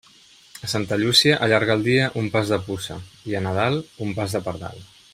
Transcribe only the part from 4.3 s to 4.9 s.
de pardal.